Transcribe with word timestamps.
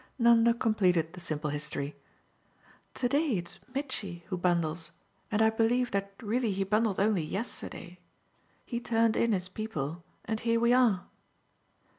Nanda 0.17 0.55
completed 0.55 1.13
the 1.13 1.19
simple 1.19 1.51
history. 1.51 1.95
"To 2.95 3.07
day 3.07 3.37
it's 3.37 3.59
Mitchy 3.75 4.23
who 4.29 4.35
bundles, 4.37 4.89
and 5.31 5.43
I 5.43 5.51
believe 5.51 5.91
that 5.91 6.13
really 6.23 6.51
he 6.51 6.63
bundled 6.63 6.99
only 6.99 7.21
yesterday. 7.21 7.99
He 8.65 8.79
turned 8.79 9.15
in 9.15 9.31
his 9.31 9.47
people 9.47 10.03
and 10.25 10.39
here 10.39 10.59
we 10.59 10.73
are." 10.73 11.05